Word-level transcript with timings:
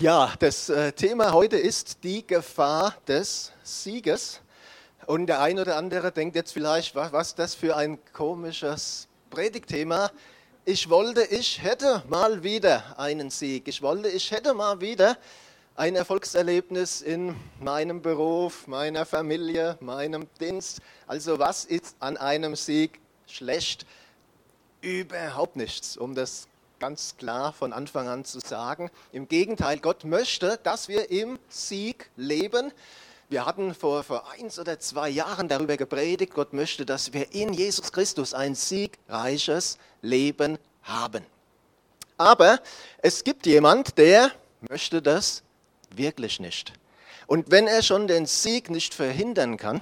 Ja, 0.00 0.32
das 0.38 0.70
äh, 0.70 0.92
Thema 0.92 1.34
heute 1.34 1.58
ist 1.58 2.02
die 2.04 2.26
Gefahr 2.26 2.96
des 3.06 3.52
Sieges. 3.62 4.40
Und 5.04 5.26
der 5.26 5.42
eine 5.42 5.60
oder 5.60 5.76
andere 5.76 6.10
denkt 6.10 6.36
jetzt 6.36 6.52
vielleicht, 6.52 6.94
was 6.94 7.34
das 7.34 7.54
für 7.54 7.76
ein 7.76 7.98
komisches 8.14 9.08
Predigtthema. 9.28 10.10
Ich 10.64 10.88
wollte, 10.88 11.24
ich 11.24 11.62
hätte 11.62 12.02
mal 12.08 12.42
wieder 12.42 12.98
einen 12.98 13.28
Sieg. 13.28 13.68
Ich 13.68 13.82
wollte, 13.82 14.08
ich 14.08 14.30
hätte 14.30 14.54
mal 14.54 14.80
wieder 14.80 15.18
ein 15.76 15.94
Erfolgserlebnis 15.96 17.02
in 17.02 17.36
meinem 17.60 18.00
Beruf, 18.00 18.66
meiner 18.68 19.04
Familie, 19.04 19.76
meinem 19.80 20.26
Dienst. 20.40 20.80
Also 21.06 21.38
was 21.38 21.66
ist 21.66 21.94
an 22.00 22.16
einem 22.16 22.56
Sieg 22.56 22.98
schlecht? 23.26 23.84
Überhaupt 24.80 25.56
nichts, 25.56 25.98
um 25.98 26.14
das 26.14 26.48
ganz 26.80 27.16
klar 27.18 27.52
von 27.52 27.72
Anfang 27.74 28.08
an 28.08 28.24
zu 28.24 28.40
sagen. 28.40 28.90
Im 29.12 29.28
Gegenteil, 29.28 29.78
Gott 29.78 30.04
möchte, 30.04 30.58
dass 30.62 30.88
wir 30.88 31.10
im 31.10 31.38
Sieg 31.48 32.10
leben. 32.16 32.72
Wir 33.28 33.44
hatten 33.44 33.74
vor, 33.74 34.02
vor 34.02 34.28
eins 34.32 34.58
oder 34.58 34.80
zwei 34.80 35.10
Jahren 35.10 35.46
darüber 35.46 35.76
gepredigt, 35.76 36.34
Gott 36.34 36.54
möchte, 36.54 36.86
dass 36.86 37.12
wir 37.12 37.32
in 37.32 37.52
Jesus 37.52 37.92
Christus 37.92 38.34
ein 38.34 38.54
siegreiches 38.54 39.78
Leben 40.00 40.58
haben. 40.82 41.24
Aber 42.16 42.60
es 43.02 43.24
gibt 43.24 43.46
jemand, 43.46 43.98
der 43.98 44.32
möchte 44.68 45.02
das 45.02 45.42
wirklich 45.94 46.40
nicht. 46.40 46.72
Und 47.26 47.50
wenn 47.50 47.66
er 47.66 47.82
schon 47.82 48.08
den 48.08 48.24
Sieg 48.24 48.70
nicht 48.70 48.94
verhindern 48.94 49.58
kann, 49.58 49.80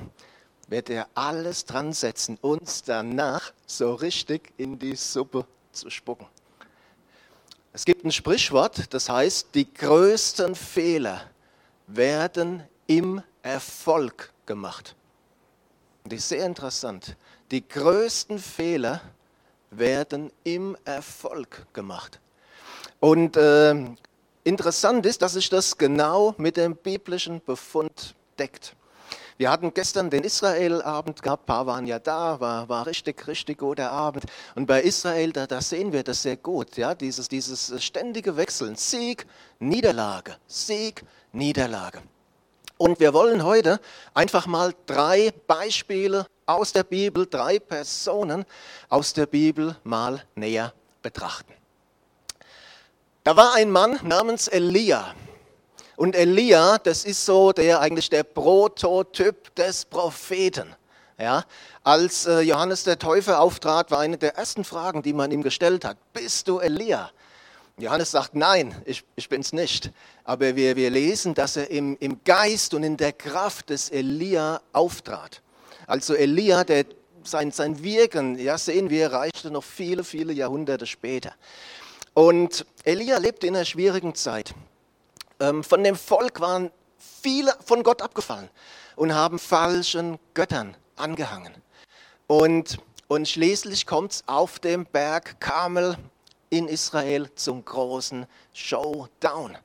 wird 0.67 0.91
er 0.91 1.07
alles 1.15 1.65
dran 1.65 1.93
setzen, 1.93 2.39
uns 2.41 2.83
danach 2.83 3.53
so 3.67 3.95
richtig 3.95 4.53
in 4.57 4.79
die 4.79 4.97
Suppe 4.97 5.47
zu 5.73 5.91
spucken. 5.91 6.27
Es 7.73 7.85
gibt 7.85 8.05
ein 8.05 8.13
Sprichwort, 8.13 8.93
das 8.95 9.09
heißt, 9.09 9.49
die 9.55 9.73
größten 9.73 10.55
Fehler 10.55 11.23
werden 11.87 12.63
im 12.87 13.23
Erfolg 13.43 14.33
gemacht. 14.47 14.95
Und 16.05 16.13
das 16.13 16.21
ist 16.21 16.29
sehr 16.31 16.47
interessant. 16.47 17.17
Die 17.51 17.67
größten 17.67 18.39
Fehler 18.39 19.01
werden 19.71 20.33
im 20.45 20.77
Erfolg 20.85 21.67
gemacht. 21.73 22.21
Und 23.01 23.37
äh, 23.37 23.75
interessant 24.45 25.07
ist, 25.07 25.23
dass 25.23 25.35
sich 25.35 25.49
das 25.49 25.77
genau 25.77 26.35
mit 26.39 26.57
dem 26.57 26.75
biblischen 26.75 27.43
Befund 27.45 28.15
deckt. 28.39 28.75
Wir 29.39 29.53
hatten 29.53 29.73
gestern 29.73 30.11
den 30.11 30.25
Israel-Abend 30.25 31.23
gehabt, 31.23 31.45
ein 31.45 31.47
paar 31.47 31.67
waren 31.67 31.87
ja 31.87 32.01
da, 32.01 32.41
war, 32.41 32.69
war 32.69 32.87
richtig, 32.87 33.29
richtig 33.29 33.59
guter 33.59 33.93
Abend. 33.93 34.25
Und 34.57 34.67
bei 34.67 34.83
Israel, 34.83 35.33
da, 35.33 35.47
da 35.47 35.61
sehen 35.61 35.93
wir 35.93 36.03
das 36.03 36.23
sehr 36.23 36.37
gut, 36.37 36.77
ja, 36.77 36.93
dieses, 36.93 37.29
dieses 37.29 37.73
ständige 37.83 38.37
Wechseln, 38.37 38.75
Sieg, 38.75 39.27
Niederlage, 39.61 40.37
Sieg, 40.49 41.05
Niederlage. 41.31 42.03
Und 42.79 42.99
wir 42.99 43.15
wollen 43.15 43.45
heute 43.45 43.81
einfach 44.13 44.49
mal 44.49 44.75
drei 44.87 45.33
Beispiele 45.47 46.27
aus 46.45 46.73
der 46.73 46.83
Bibel, 46.83 47.25
drei 47.25 47.61
Personen 47.61 48.45
aus 48.89 49.13
der 49.13 49.27
Bibel 49.27 49.77
mal 49.85 50.21
näher 50.35 50.75
betrachten. 51.01 51.53
Da 53.23 53.37
war 53.37 53.55
ein 53.55 53.71
Mann 53.71 54.01
namens 54.03 54.49
Elia. 54.49 55.15
Und 55.99 56.15
Elia, 56.15 56.79
das 56.79 57.05
ist 57.05 57.27
so 57.27 57.51
der 57.51 57.81
eigentlich 57.81 58.09
der 58.09 58.23
Prototyp 58.23 59.53
des 59.57 59.85
Propheten. 59.85 60.73
Ja, 61.19 61.45
als 61.83 62.25
äh, 62.25 62.39
Johannes 62.39 62.85
der 62.85 63.01
Täufer 63.01 63.41
auftrat, 63.41 63.91
war 63.91 63.99
eine 63.99 64.17
der 64.17 64.37
ersten 64.37 64.63
Fragen, 64.63 65.03
die 65.03 65.13
man 65.13 65.33
ihm 65.33 65.43
gestellt 65.43 65.85
hat, 65.85 65.97
bist 66.13 66.47
du 66.47 66.61
Elia? 66.61 67.11
Johannes 67.79 68.13
sagt, 68.13 68.37
nein, 68.37 68.81
ich, 68.85 69.03
ich 69.17 69.29
bin 69.29 69.41
es 69.41 69.53
nicht. 69.53 69.91
Aber 70.23 70.55
wir, 70.55 70.77
wir 70.77 70.91
lesen, 70.91 71.35
dass 71.35 71.57
er 71.57 71.69
im, 71.69 71.97
im 71.99 72.23
Geist 72.23 72.75
und 72.75 72.85
in 72.85 72.97
der 72.97 73.13
Kraft 73.13 73.71
des 73.71 73.91
Elia 73.91 74.61
auftrat. 74.73 75.43
Also 75.89 76.15
Elia, 76.15 76.63
der, 76.63 76.85
sein, 77.25 77.51
sein 77.51 77.83
Wirken, 77.83 78.39
ja, 78.39 78.57
sehen 78.57 78.89
wir, 78.89 79.11
reichte 79.11 79.51
noch 79.51 79.65
viele, 79.65 80.05
viele 80.05 80.33
Jahrhunderte 80.33 80.87
später. 80.87 81.33
Und 82.15 82.67
Elia 82.85 83.19
lebte 83.19 83.49
in 83.49 83.57
einer 83.57 83.65
schwierigen 83.65 84.15
Zeit. 84.15 84.55
Ähm, 85.41 85.63
von 85.63 85.85
dem 85.85 85.97
Volk 85.97 86.41
waren 86.41 86.71
viele 86.99 87.55
von 87.65 87.83
Gott 87.83 88.03
abgefallen 88.03 88.49
und 88.97 89.15
haben 89.15 89.39
falschen 89.39 90.19
Göttern 90.35 90.77
angehangen. 90.97 91.55
Und, 92.27 92.79
und 93.07 93.29
schließlich 93.29 93.87
kommt 93.87 94.13
es 94.13 94.25
auf 94.27 94.59
dem 94.59 94.85
Berg 94.85 95.41
Kamel 95.41 95.97
in 96.51 96.69
Israel 96.69 97.33
zum 97.35 97.65
großen 97.65 98.27
Showdown. 98.53 99.57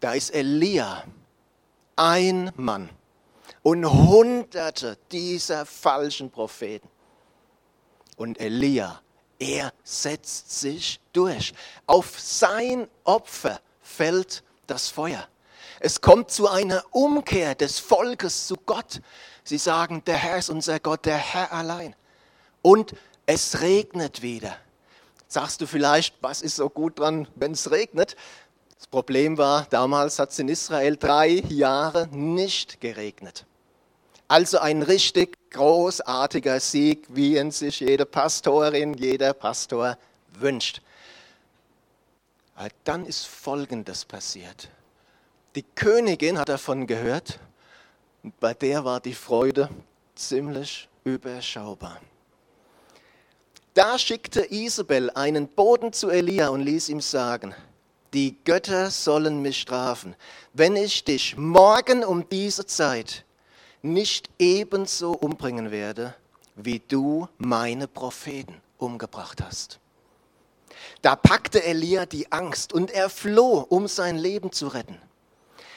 Da 0.00 0.12
ist 0.12 0.30
Elia, 0.30 1.04
ein 1.96 2.52
Mann 2.56 2.88
und 3.62 3.84
hunderte 3.84 4.96
dieser 5.10 5.66
falschen 5.66 6.30
Propheten. 6.30 6.88
Und 8.16 8.40
Elia, 8.40 9.00
er 9.38 9.72
setzt 9.82 10.60
sich 10.60 11.00
durch. 11.12 11.52
Auf 11.86 12.18
sein 12.20 12.88
Opfer 13.04 13.60
fällt 13.80 14.42
das 14.70 14.88
Feuer. 14.88 15.26
Es 15.80 16.00
kommt 16.00 16.30
zu 16.30 16.48
einer 16.48 16.84
Umkehr 16.90 17.54
des 17.54 17.78
Volkes 17.78 18.46
zu 18.46 18.56
Gott. 18.56 19.00
Sie 19.44 19.58
sagen, 19.58 20.02
der 20.04 20.16
Herr 20.16 20.38
ist 20.38 20.50
unser 20.50 20.78
Gott, 20.78 21.06
der 21.06 21.16
Herr 21.16 21.52
allein. 21.52 21.96
Und 22.62 22.94
es 23.26 23.60
regnet 23.60 24.22
wieder. 24.22 24.54
Sagst 25.28 25.60
du 25.60 25.66
vielleicht, 25.66 26.16
was 26.20 26.42
ist 26.42 26.56
so 26.56 26.68
gut 26.68 26.98
dran, 26.98 27.28
wenn 27.34 27.52
es 27.52 27.70
regnet? 27.70 28.16
Das 28.76 28.86
Problem 28.86 29.38
war, 29.38 29.66
damals 29.70 30.18
hat 30.18 30.30
es 30.30 30.38
in 30.38 30.48
Israel 30.48 30.96
drei 30.96 31.28
Jahre 31.48 32.08
nicht 32.08 32.80
geregnet. 32.80 33.46
Also 34.28 34.58
ein 34.58 34.82
richtig 34.82 35.36
großartiger 35.50 36.60
Sieg, 36.60 37.06
wie 37.08 37.36
ihn 37.36 37.50
sich 37.50 37.80
jede 37.80 38.06
Pastorin, 38.06 38.94
jeder 38.94 39.32
Pastor 39.32 39.98
wünscht. 40.32 40.82
Aber 42.60 42.68
dann 42.84 43.06
ist 43.06 43.26
Folgendes 43.26 44.04
passiert. 44.04 44.68
Die 45.54 45.62
Königin 45.62 46.38
hat 46.38 46.50
davon 46.50 46.86
gehört 46.86 47.40
und 48.22 48.38
bei 48.38 48.52
der 48.52 48.84
war 48.84 49.00
die 49.00 49.14
Freude 49.14 49.70
ziemlich 50.14 50.86
überschaubar. 51.02 52.02
Da 53.72 53.98
schickte 53.98 54.52
Isabel 54.52 55.08
einen 55.08 55.48
Boten 55.48 55.94
zu 55.94 56.10
Elia 56.10 56.48
und 56.48 56.60
ließ 56.60 56.90
ihm 56.90 57.00
sagen, 57.00 57.54
die 58.12 58.36
Götter 58.44 58.90
sollen 58.90 59.40
mich 59.40 59.62
strafen, 59.62 60.14
wenn 60.52 60.76
ich 60.76 61.02
dich 61.02 61.38
morgen 61.38 62.04
um 62.04 62.28
diese 62.28 62.66
Zeit 62.66 63.24
nicht 63.80 64.28
ebenso 64.38 65.12
umbringen 65.12 65.70
werde, 65.70 66.14
wie 66.56 66.80
du 66.80 67.26
meine 67.38 67.88
Propheten 67.88 68.60
umgebracht 68.76 69.40
hast. 69.42 69.80
Da 71.02 71.16
packte 71.16 71.62
Elia 71.62 72.06
die 72.06 72.30
Angst 72.32 72.72
und 72.72 72.90
er 72.90 73.08
floh, 73.08 73.66
um 73.68 73.88
sein 73.88 74.18
Leben 74.18 74.52
zu 74.52 74.68
retten. 74.68 74.98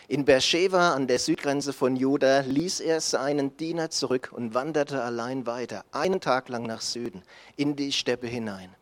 In 0.08 0.26
Beersheba 0.26 0.94
an 0.94 1.08
der 1.08 1.18
Südgrenze 1.18 1.72
von 1.72 1.96
Juda 1.96 2.42
ließ 2.42 2.82
er 2.82 3.00
seinen 3.00 3.56
Diener 3.56 3.90
zurück 3.90 4.32
und 4.34 4.54
wanderte 4.54 5.02
allein 5.02 5.48
weiter, 5.48 5.86
einen 5.92 6.20
Tag 6.20 6.50
lang 6.50 6.64
nach 6.64 6.82
Süden, 6.82 7.24
in 7.56 7.76
die 7.76 7.94
Steppe 7.94 8.28
hinein. 8.28 8.76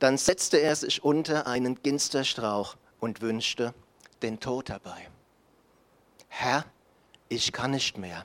Dann 0.00 0.18
setzte 0.18 0.58
er 0.58 0.74
sich 0.74 1.04
unter 1.04 1.46
einen 1.46 1.80
Ginsterstrauch 1.80 2.76
und 2.98 3.20
wünschte 3.20 3.72
den 4.22 4.40
Tod 4.40 4.68
herbei. 4.68 5.08
Herr, 6.28 6.64
ich 7.28 7.52
kann 7.52 7.70
nicht 7.70 7.96
mehr, 7.96 8.24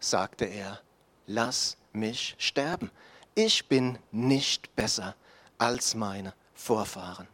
sagte 0.00 0.44
er, 0.44 0.80
lass 1.26 1.76
mich 1.92 2.34
sterben. 2.38 2.90
Ich 3.34 3.68
bin 3.68 3.98
nicht 4.10 4.74
besser 4.74 5.14
als 5.58 5.94
meine 5.94 6.34
Vorfahren. 6.58 7.28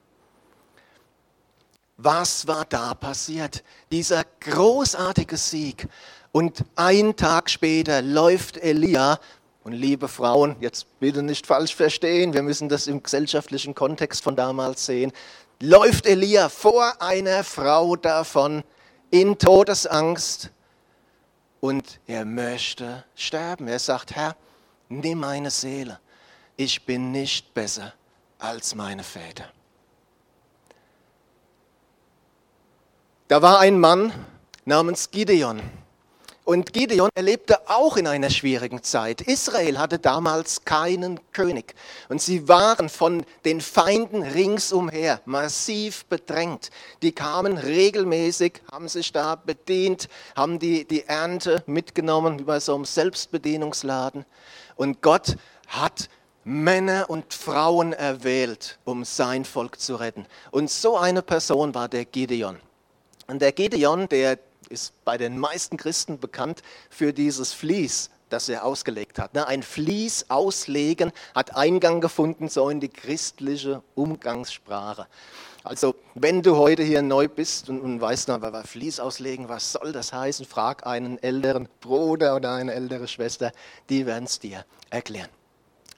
Was 1.97 2.47
war 2.47 2.67
da 2.67 2.93
passiert? 2.95 3.65
Dieser 3.91 4.25
großartige 4.41 5.37
Sieg. 5.39 5.89
Und 6.31 6.65
ein 6.77 7.17
Tag 7.17 7.49
später 7.49 8.03
läuft 8.03 8.59
Elia, 8.59 9.19
und 9.63 9.73
liebe 9.73 10.09
Frauen, 10.09 10.57
jetzt 10.61 11.01
bitte 11.01 11.23
nicht 11.23 11.47
falsch 11.47 11.75
verstehen, 11.75 12.35
wir 12.35 12.43
müssen 12.43 12.69
das 12.69 12.87
im 12.87 13.03
gesellschaftlichen 13.03 13.75
Kontext 13.75 14.23
von 14.23 14.37
damals 14.37 14.85
sehen, 14.85 15.11
läuft 15.59 16.07
Elia 16.07 16.51
vor 16.51 17.01
einer 17.01 17.45
Frau 17.45 17.97
davon 17.97 18.63
in 19.11 19.39
Todesangst 19.39 20.51
und 21.61 21.99
er 22.07 22.27
möchte 22.27 23.05
sterben. 23.15 23.69
Er 23.69 23.79
sagt, 23.79 24.15
Herr, 24.15 24.37
nimm 24.91 25.21
meine 25.21 25.51
Seele, 25.51 25.99
ich 26.57 26.85
bin 26.85 27.11
nicht 27.11 27.55
besser 27.55 27.95
als 28.39 28.75
meine 28.75 29.05
Väter. 29.05 29.51
Da 33.29 33.41
war 33.43 33.59
ein 33.59 33.81
Mann 33.81 34.13
namens 34.65 35.11
Gideon. 35.11 35.63
Und 36.45 36.75
Gideon 36.75 37.09
erlebte 37.15 37.71
auch 37.71 37.97
in 37.97 38.07
einer 38.07 38.29
schwierigen 38.29 38.83
Zeit. 38.83 39.23
Israel 39.23 39.79
hatte 39.79 39.99
damals 39.99 40.67
keinen 40.67 41.19
König 41.33 41.75
und 42.11 42.21
sie 42.21 42.49
waren 42.49 42.91
von 42.91 43.25
den 43.47 43.63
Feinden 43.63 44.23
ringsumher 44.23 45.23
massiv 45.25 46.05
bedrängt. 46.05 46.71
Die 47.01 47.13
kamen 47.13 47.57
regelmäßig, 47.57 48.61
haben 48.71 48.89
sich 48.89 49.11
da 49.11 49.37
bedient, 49.37 50.11
haben 50.37 50.59
die, 50.59 50.85
die 50.85 51.05
Ernte 51.05 51.63
mitgenommen 51.65 52.39
wie 52.39 52.45
bei 52.45 52.61
so 52.61 52.75
einem 52.75 52.85
Selbstbedienungsladen. 52.85 54.27
Und 54.77 55.01
Gott 55.01 55.37
hat 55.69 56.11
Männer 56.45 57.09
und 57.09 57.33
Frauen 57.33 57.93
erwählt, 57.93 58.79
um 58.85 59.05
sein 59.05 59.45
Volk 59.45 59.81
zu 59.81 59.97
retten. 59.97 60.27
Und 60.51 60.71
so 60.71 60.97
eine 60.97 61.23
Person 61.23 61.75
war 61.75 61.89
der 61.89 62.05
Gideon. 62.05 62.59
Und 63.27 63.41
der 63.41 63.53
Gideon, 63.53 64.09
der 64.09 64.39
ist 64.69 64.93
bei 65.05 65.17
den 65.17 65.39
meisten 65.39 65.77
Christen 65.77 66.19
bekannt 66.19 66.63
für 66.91 67.13
dieses 67.13 67.53
Vlies, 67.53 68.11
das 68.29 68.49
er 68.49 68.65
ausgelegt 68.65 69.19
hat. 69.19 69.35
Ne? 69.35 69.47
Ein 69.47 69.63
Vlies 69.63 70.27
auslegen 70.29 71.13
hat 71.35 71.57
Eingang 71.57 72.01
gefunden 72.01 72.49
so 72.49 72.69
in 72.69 72.81
die 72.81 72.89
christliche 72.89 73.83
Umgangssprache. 73.95 75.07
Also 75.63 75.95
wenn 76.15 76.43
du 76.43 76.57
heute 76.57 76.83
hier 76.83 77.01
neu 77.01 77.27
bist 77.27 77.71
und, 77.71 77.81
und 77.81 77.99
weißt, 77.99 78.29
na, 78.29 78.43
was 78.43 78.69
Vlies 78.69 79.01
auslegen, 79.01 79.49
was 79.49 79.73
soll 79.73 79.93
das 79.93 80.13
heißen, 80.13 80.45
frag 80.45 80.87
einen 80.87 81.23
älteren 81.23 81.69
Bruder 81.81 82.37
oder 82.37 82.53
eine 82.53 82.75
ältere 82.75 83.09
Schwester, 83.09 83.51
die 83.89 84.05
werden 84.05 84.25
es 84.25 84.39
dir 84.39 84.67
erklären. 84.91 85.31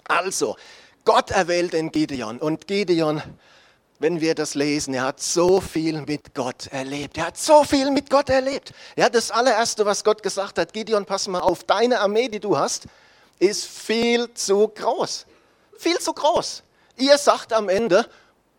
Also, 0.09 0.57
Gott 1.05 1.31
erwählt 1.31 1.73
den 1.73 1.93
Gideon 1.93 2.39
und 2.39 2.67
Gideon 2.67 3.23
wenn 3.99 4.21
wir 4.21 4.35
das 4.35 4.55
lesen, 4.55 4.95
er 4.95 5.05
hat 5.05 5.21
so 5.21 5.61
viel 5.61 6.03
mit 6.03 6.35
Gott 6.35 6.67
erlebt. 6.69 7.17
Er 7.17 7.29
hat 7.29 7.39
so 7.39 7.65
viel 7.65 7.91
mit 7.91 8.11
Gott 8.11 8.29
erlebt. 8.29 8.73
Ja, 8.97 9.09
das 9.09 9.31
allererste, 9.31 9.87
was 9.87 10.05
Gott 10.05 10.23
gesagt 10.23 10.59
hat, 10.59 10.73
Gideon, 10.73 11.07
pass 11.07 11.29
mal 11.29 11.41
auf, 11.41 11.65
deine 11.65 12.01
Armee, 12.01 12.29
die 12.29 12.41
du 12.41 12.57
hast, 12.57 12.87
ist 13.39 13.65
viel 13.65 14.33
zu 14.35 14.69
groß. 14.69 15.27
Viel 15.79 15.99
zu 15.99 16.13
groß. 16.13 16.63
Ihr 16.97 17.19
sagt 17.19 17.53
am 17.53 17.69
Ende, 17.69 18.09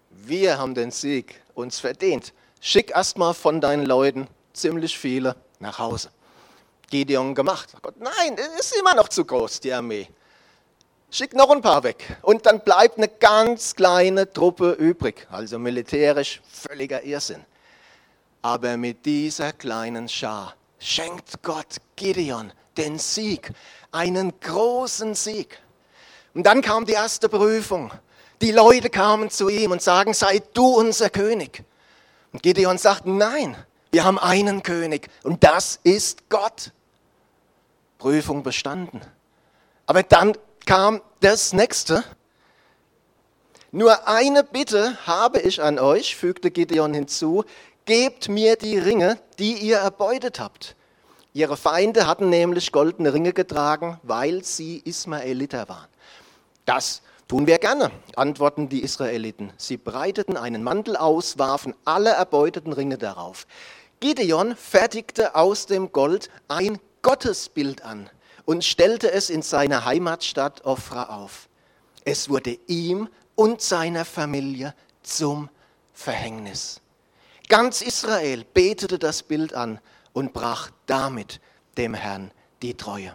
wir 0.09 0.57
haben 0.57 0.73
den 0.73 0.91
Sieg 0.91 1.41
uns 1.53 1.79
verdient. 1.79 2.33
Schick 2.59 2.91
erstmal 2.91 3.33
von 3.33 3.61
deinen 3.61 3.85
Leuten 3.85 4.27
ziemlich 4.53 4.97
viele 4.97 5.35
nach 5.59 5.77
Hause. 5.77 6.09
Gideon 6.89 7.35
gemacht. 7.35 7.73
Gott, 7.81 7.95
nein, 7.99 8.37
es 8.37 8.71
ist 8.71 8.77
immer 8.77 8.95
noch 8.95 9.09
zu 9.09 9.25
groß, 9.25 9.59
die 9.59 9.73
Armee. 9.73 10.07
Schick 11.09 11.33
noch 11.33 11.49
ein 11.51 11.61
paar 11.61 11.83
weg. 11.83 12.17
Und 12.21 12.45
dann 12.45 12.59
bleibt 12.61 12.97
eine 12.97 13.07
ganz 13.07 13.75
kleine 13.75 14.31
Truppe 14.31 14.71
übrig. 14.71 15.25
Also 15.31 15.57
militärisch 15.57 16.41
völliger 16.51 17.03
Irrsinn. 17.03 17.45
Aber 18.41 18.77
mit 18.77 19.05
dieser 19.05 19.53
kleinen 19.53 20.09
Schar 20.09 20.55
schenkt 20.79 21.41
Gott 21.43 21.77
Gideon 21.95 22.51
den 22.77 22.99
Sieg, 22.99 23.51
einen 23.91 24.39
großen 24.39 25.15
Sieg. 25.15 25.59
Und 26.33 26.43
dann 26.45 26.61
kam 26.61 26.85
die 26.85 26.93
erste 26.93 27.29
Prüfung. 27.29 27.91
Die 28.41 28.51
Leute 28.51 28.89
kamen 28.89 29.29
zu 29.31 29.49
ihm 29.49 29.71
und 29.71 29.81
sagen, 29.81 30.13
sei 30.13 30.41
du 30.53 30.67
unser 30.67 31.09
König. 31.09 31.63
Und 32.31 32.43
Gideon 32.43 32.77
sagt, 32.77 33.05
nein, 33.07 33.57
wir 33.91 34.03
haben 34.03 34.19
einen 34.19 34.61
König 34.61 35.09
und 35.23 35.43
das 35.43 35.79
ist 35.83 36.29
Gott. 36.29 36.71
Prüfung 37.97 38.43
bestanden. 38.43 39.01
Aber 39.87 40.03
dann 40.03 40.37
kam 40.67 41.01
das 41.21 41.53
nächste. 41.53 42.03
Nur 43.71 44.07
eine 44.07 44.43
Bitte 44.43 44.97
habe 45.07 45.39
ich 45.39 45.63
an 45.63 45.79
euch, 45.79 46.17
fügte 46.17 46.51
Gideon 46.51 46.93
hinzu, 46.93 47.45
gebt 47.85 48.27
mir 48.27 48.57
die 48.57 48.77
Ringe, 48.77 49.17
die 49.39 49.53
ihr 49.53 49.77
erbeutet 49.77 50.41
habt. 50.41 50.75
Ihre 51.31 51.55
Feinde 51.55 52.05
hatten 52.05 52.29
nämlich 52.29 52.73
goldene 52.73 53.13
Ringe 53.13 53.31
getragen, 53.31 53.97
weil 54.03 54.43
sie 54.43 54.81
Ismaeliter 54.83 55.69
waren. 55.69 55.87
Das 56.65 57.01
tun 57.29 57.47
wir 57.47 57.59
gerne, 57.59 57.89
antworten 58.17 58.67
die 58.67 58.83
Israeliten. 58.83 59.53
Sie 59.55 59.77
breiteten 59.77 60.35
einen 60.35 60.63
Mantel 60.63 60.97
aus, 60.97 61.37
warfen 61.37 61.75
alle 61.85 62.09
erbeuteten 62.09 62.73
Ringe 62.73 62.97
darauf. 62.97 63.47
Gideon 64.01 64.57
fertigte 64.57 65.35
aus 65.35 65.65
dem 65.65 65.93
Gold 65.93 66.29
ein 66.49 66.77
Gottesbild 67.03 67.83
an 67.85 68.09
und 68.47 68.63
stellte 68.63 69.11
es 69.11 69.29
in 69.29 69.41
seiner 69.41 69.83
Heimatstadt 69.83 70.63
Ofra 70.63 71.09
auf. 71.17 71.49
Es 72.05 72.29
wurde 72.29 72.57
ihm 72.67 73.09
und 73.35 73.61
seiner 73.61 74.05
Familie 74.05 74.73
zum 75.03 75.49
Verhängnis. 75.91 76.79
Ganz 77.49 77.81
Israel 77.81 78.45
betete 78.53 78.99
das 78.99 79.21
Bild 79.21 79.53
an 79.53 79.81
und 80.13 80.31
brach 80.31 80.71
damit 80.85 81.41
dem 81.77 81.93
Herrn 81.93 82.31
die 82.61 82.73
Treue. 82.73 83.13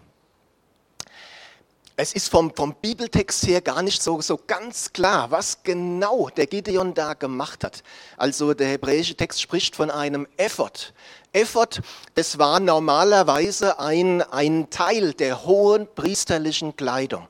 Es 1.96 2.12
ist 2.12 2.28
vom, 2.28 2.54
vom 2.54 2.74
Bibeltext 2.74 3.46
her 3.46 3.62
gar 3.62 3.80
nicht 3.80 4.02
so, 4.02 4.20
so 4.20 4.38
ganz 4.46 4.92
klar, 4.92 5.30
was 5.30 5.62
genau 5.62 6.28
der 6.28 6.46
Gideon 6.46 6.92
da 6.92 7.14
gemacht 7.14 7.64
hat. 7.64 7.82
Also 8.18 8.52
der 8.52 8.68
hebräische 8.68 9.14
Text 9.14 9.40
spricht 9.40 9.76
von 9.76 9.90
einem 9.90 10.26
Effort. 10.36 10.92
Effort, 11.32 11.80
das 12.14 12.38
war 12.38 12.60
normalerweise 12.60 13.78
ein, 13.78 14.22
ein 14.22 14.68
Teil 14.70 15.14
der 15.14 15.44
hohen 15.44 15.88
priesterlichen 15.94 16.76
Kleidung. 16.76 17.26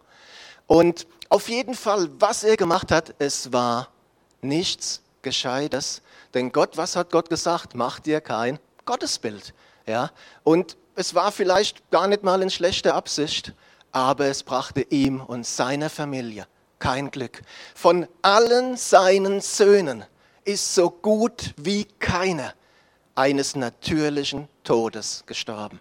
Und 0.67 1.07
auf 1.29 1.49
jeden 1.49 1.75
Fall, 1.75 2.09
was 2.19 2.45
er 2.45 2.57
gemacht 2.57 2.91
hat, 2.91 3.15
es 3.19 3.53
war 3.53 3.89
nichts 4.41 5.03
Gescheites. 5.23 6.03
Denn 6.35 6.51
Gott, 6.51 6.77
was 6.77 6.97
hat 6.97 7.11
Gott 7.11 7.31
gesagt? 7.31 7.75
Mach 7.75 8.01
dir 8.01 8.21
kein 8.21 8.59
Gottesbild. 8.85 9.55
Ja? 9.87 10.11
Und 10.43 10.77
es 10.95 11.15
war 11.15 11.33
vielleicht 11.33 11.91
gar 11.91 12.09
nicht 12.09 12.23
mal 12.23 12.43
in 12.43 12.51
schlechter 12.51 12.95
Absicht, 12.95 13.55
aber 13.93 14.27
es 14.27 14.43
brachte 14.43 14.83
ihm 14.83 15.21
und 15.21 15.47
seiner 15.47 15.91
Familie 15.91 16.47
kein 16.79 17.11
Glück. 17.11 17.43
Von 17.75 18.09
allen 18.23 18.77
seinen 18.77 19.41
Söhnen 19.41 20.05
ist 20.45 20.75
so 20.75 20.91
gut 20.91 21.55
wie 21.57 21.85
keiner 21.85 22.55
eines 23.15 23.57
natürlichen 23.57 24.49
Todes 24.65 25.25
gestorben. 25.27 25.81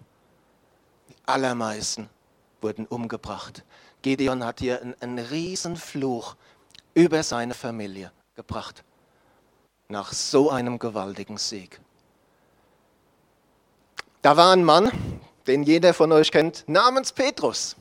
Die 1.10 1.16
allermeisten 1.26 2.10
wurden 2.62 2.86
umgebracht. 2.86 3.64
Gideon 4.02 4.44
hat 4.44 4.60
hier 4.60 4.82
einen, 4.82 4.96
einen 5.00 5.20
Riesenfluch 5.20 6.36
über 6.94 7.24
seine 7.24 7.54
Familie 7.54 8.12
gebracht. 8.36 8.84
Nach 9.88 10.12
so 10.14 10.50
einem 10.50 10.80
gewaltigen 10.80 11.38
Sieg. 11.38 11.80
Da 14.22 14.38
war 14.38 14.54
ein 14.54 14.64
Mann, 14.64 14.92
den 15.48 15.64
jeder 15.64 15.94
von 15.94 16.12
euch 16.12 16.32
kennt, 16.32 16.64
namens 16.68 17.12
Petrus. 17.12 17.76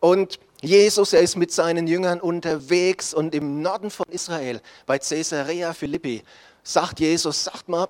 Und 0.00 0.38
Jesus, 0.60 1.12
er 1.12 1.20
ist 1.20 1.36
mit 1.36 1.52
seinen 1.52 1.86
Jüngern 1.86 2.20
unterwegs 2.20 3.14
und 3.14 3.34
im 3.34 3.62
Norden 3.62 3.90
von 3.90 4.06
Israel, 4.10 4.60
bei 4.86 4.98
Caesarea 4.98 5.72
Philippi, 5.72 6.22
sagt 6.62 7.00
Jesus, 7.00 7.44
sagt 7.44 7.68
mal, 7.68 7.88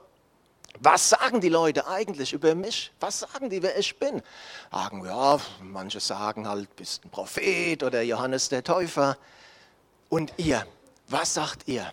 was 0.80 1.10
sagen 1.10 1.40
die 1.40 1.48
Leute 1.48 1.86
eigentlich 1.86 2.32
über 2.32 2.54
mich? 2.54 2.92
Was 3.00 3.20
sagen 3.20 3.50
die, 3.50 3.62
wer 3.62 3.78
ich 3.78 3.98
bin? 3.98 4.22
Sagen, 4.70 5.04
ja, 5.04 5.38
manche 5.60 6.00
sagen 6.00 6.48
halt, 6.48 6.74
bist 6.76 7.04
ein 7.04 7.10
Prophet 7.10 7.82
oder 7.82 8.02
Johannes 8.02 8.48
der 8.48 8.62
Täufer. 8.62 9.16
Und 10.08 10.32
ihr, 10.36 10.66
was 11.08 11.34
sagt 11.34 11.66
ihr? 11.66 11.90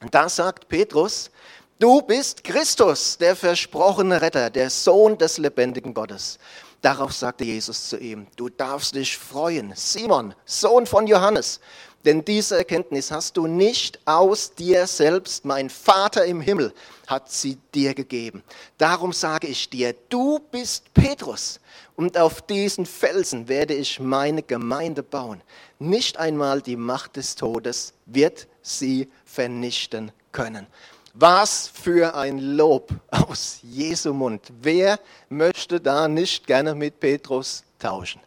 Und 0.00 0.14
da 0.14 0.28
sagt 0.28 0.68
Petrus, 0.68 1.30
du 1.78 2.00
bist 2.02 2.42
Christus, 2.44 3.18
der 3.18 3.36
versprochene 3.36 4.20
Retter, 4.20 4.50
der 4.50 4.70
Sohn 4.70 5.18
des 5.18 5.38
lebendigen 5.38 5.92
Gottes. 5.92 6.38
Darauf 6.80 7.12
sagte 7.12 7.44
Jesus 7.44 7.90
zu 7.90 7.98
ihm, 7.98 8.26
du 8.36 8.48
darfst 8.48 8.94
dich 8.94 9.18
freuen, 9.18 9.74
Simon, 9.76 10.34
Sohn 10.46 10.86
von 10.86 11.06
Johannes, 11.06 11.60
denn 12.04 12.24
diese 12.24 12.56
Erkenntnis 12.56 13.10
hast 13.10 13.36
du 13.36 13.46
nicht 13.46 13.98
aus 14.06 14.54
dir 14.54 14.86
selbst, 14.86 15.44
mein 15.44 15.68
Vater 15.68 16.24
im 16.24 16.40
Himmel 16.40 16.72
hat 17.06 17.30
sie 17.30 17.58
dir 17.74 17.94
gegeben. 17.94 18.42
Darum 18.78 19.12
sage 19.12 19.46
ich 19.48 19.68
dir, 19.68 19.94
du 20.08 20.38
bist 20.50 20.94
Petrus 20.94 21.60
und 21.96 22.16
auf 22.16 22.40
diesen 22.40 22.86
Felsen 22.86 23.48
werde 23.48 23.74
ich 23.74 24.00
meine 24.00 24.42
Gemeinde 24.42 25.02
bauen. 25.02 25.42
Nicht 25.78 26.16
einmal 26.16 26.62
die 26.62 26.76
Macht 26.76 27.16
des 27.16 27.34
Todes 27.34 27.92
wird 28.06 28.46
sie 28.62 29.10
vernichten 29.26 30.10
können. 30.32 30.66
Was 31.12 31.68
für 31.68 32.14
ein 32.14 32.38
Lob 32.38 32.90
aus 33.10 33.58
Jesu 33.62 34.14
Mund. 34.14 34.40
Wer 34.62 34.98
möchte 35.28 35.80
da 35.80 36.08
nicht 36.08 36.46
gerne 36.46 36.74
mit 36.74 37.00
Petrus 37.00 37.64
tauschen? 37.78 38.20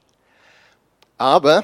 Aber 1.18 1.64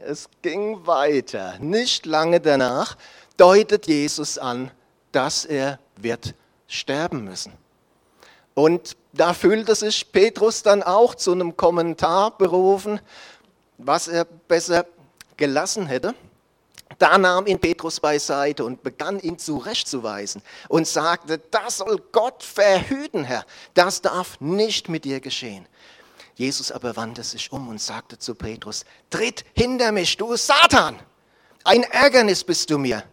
es 0.00 0.28
ging 0.42 0.86
weiter. 0.86 1.58
Nicht 1.60 2.06
lange 2.06 2.40
danach 2.40 2.96
deutet 3.36 3.86
Jesus 3.86 4.38
an, 4.38 4.70
dass 5.12 5.44
er 5.44 5.78
wird 5.96 6.34
sterben 6.66 7.24
müssen. 7.24 7.52
Und 8.54 8.96
da 9.12 9.34
fühlte 9.34 9.74
sich 9.74 10.10
Petrus 10.10 10.62
dann 10.62 10.82
auch 10.82 11.14
zu 11.14 11.32
einem 11.32 11.56
Kommentar 11.56 12.36
berufen, 12.36 13.00
was 13.78 14.08
er 14.08 14.24
besser 14.24 14.86
gelassen 15.36 15.86
hätte. 15.86 16.14
Da 16.98 17.18
nahm 17.18 17.46
ihn 17.46 17.58
Petrus 17.58 17.98
beiseite 17.98 18.64
und 18.64 18.82
begann 18.82 19.18
ihn 19.18 19.38
zurechtzuweisen 19.38 20.42
und 20.68 20.86
sagte, 20.86 21.38
das 21.50 21.78
soll 21.78 22.00
Gott 22.12 22.42
verhüten, 22.42 23.24
Herr, 23.24 23.44
das 23.74 24.00
darf 24.00 24.40
nicht 24.40 24.88
mit 24.88 25.04
dir 25.04 25.20
geschehen. 25.20 25.66
Jesus 26.36 26.72
aber 26.72 26.96
wandte 26.96 27.22
sich 27.22 27.52
um 27.52 27.68
und 27.68 27.80
sagte 27.80 28.18
zu 28.18 28.34
Petrus, 28.34 28.84
tritt 29.10 29.44
hinter 29.54 29.92
mich, 29.92 30.16
du 30.16 30.36
Satan, 30.36 30.98
ein 31.62 31.84
Ärgernis 31.84 32.42
bist 32.44 32.70
du 32.70 32.78
mir, 32.78 33.04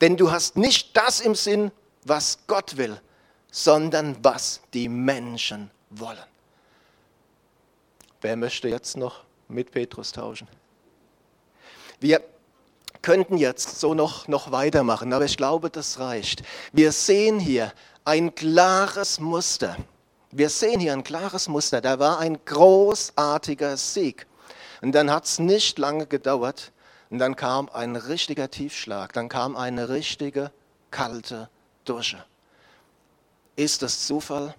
denn 0.00 0.16
du 0.16 0.30
hast 0.30 0.56
nicht 0.56 0.96
das 0.96 1.20
im 1.20 1.34
Sinn, 1.34 1.70
was 2.04 2.38
Gott 2.46 2.76
will, 2.76 3.00
sondern 3.50 4.16
was 4.22 4.60
die 4.72 4.88
Menschen 4.88 5.70
wollen. 5.90 6.18
Wer 8.20 8.36
möchte 8.36 8.68
jetzt 8.68 8.96
noch 8.96 9.24
mit 9.48 9.70
Petrus 9.70 10.12
tauschen? 10.12 10.48
Wir 12.00 12.22
könnten 13.02 13.36
jetzt 13.36 13.80
so 13.80 13.94
noch, 13.94 14.28
noch 14.28 14.52
weitermachen, 14.52 15.12
aber 15.12 15.24
ich 15.24 15.36
glaube, 15.36 15.70
das 15.70 15.98
reicht. 15.98 16.42
Wir 16.72 16.92
sehen 16.92 17.38
hier 17.38 17.72
ein 18.04 18.34
klares 18.34 19.20
Muster. 19.20 19.76
Wir 20.32 20.48
sehen 20.48 20.80
hier 20.80 20.94
ein 20.94 21.04
klares 21.04 21.46
Muster. 21.46 21.80
Da 21.80 21.98
war 21.98 22.18
ein 22.18 22.42
großartiger 22.44 23.76
Sieg. 23.76 24.26
Und 24.80 24.92
dann 24.92 25.10
hat 25.10 25.26
es 25.26 25.38
nicht 25.38 25.78
lange 25.78 26.06
gedauert 26.06 26.72
und 27.10 27.18
dann 27.18 27.36
kam 27.36 27.68
ein 27.68 27.94
richtiger 27.94 28.50
Tiefschlag, 28.50 29.12
dann 29.12 29.28
kam 29.28 29.54
eine 29.54 29.90
richtige 29.90 30.50
kalte 30.90 31.50
Dusche. 31.84 32.24
Ist 33.54 33.82
das 33.82 34.06
Zufall? 34.06 34.54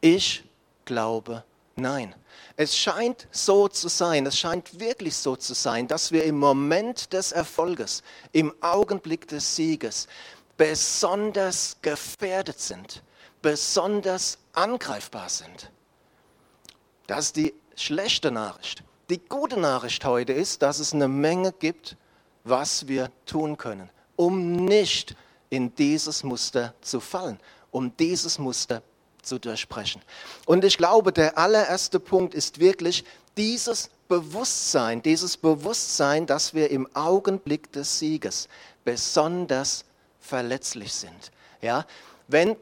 Ich 0.00 0.44
glaube 0.84 1.42
nein. 1.74 2.14
Es 2.56 2.76
scheint 2.76 3.26
so 3.32 3.68
zu 3.68 3.88
sein, 3.88 4.24
es 4.26 4.38
scheint 4.38 4.78
wirklich 4.78 5.16
so 5.16 5.36
zu 5.36 5.54
sein, 5.54 5.88
dass 5.88 6.12
wir 6.12 6.24
im 6.24 6.38
Moment 6.38 7.12
des 7.12 7.32
Erfolges, 7.32 8.02
im 8.32 8.54
Augenblick 8.60 9.26
des 9.28 9.56
Sieges 9.56 10.06
besonders 10.56 11.76
gefährdet 11.82 12.60
sind, 12.60 13.02
besonders 13.42 14.38
angreifbar 14.58 15.28
sind. 15.28 15.70
Das 17.06 17.26
ist 17.26 17.36
die 17.36 17.54
schlechte 17.76 18.30
Nachricht. 18.30 18.82
Die 19.08 19.18
gute 19.18 19.58
Nachricht 19.58 20.04
heute 20.04 20.32
ist, 20.32 20.62
dass 20.62 20.80
es 20.80 20.92
eine 20.92 21.08
Menge 21.08 21.52
gibt, 21.52 21.96
was 22.44 22.88
wir 22.88 23.10
tun 23.24 23.56
können, 23.56 23.88
um 24.16 24.64
nicht 24.64 25.14
in 25.48 25.74
dieses 25.76 26.24
Muster 26.24 26.74
zu 26.80 27.00
fallen, 27.00 27.38
um 27.70 27.96
dieses 27.96 28.38
Muster 28.38 28.82
zu 29.22 29.38
durchbrechen. 29.38 30.02
Und 30.44 30.64
ich 30.64 30.76
glaube, 30.76 31.12
der 31.12 31.38
allererste 31.38 32.00
Punkt 32.00 32.34
ist 32.34 32.58
wirklich 32.58 33.04
dieses 33.36 33.90
Bewusstsein, 34.08 35.02
dieses 35.02 35.36
Bewusstsein, 35.36 36.26
dass 36.26 36.52
wir 36.52 36.70
im 36.70 36.88
Augenblick 36.94 37.72
des 37.72 37.98
Sieges 37.98 38.48
besonders 38.84 39.84
verletzlich 40.20 40.92
sind. 40.92 41.30
Ja, 41.62 41.86
wenn 42.26 42.56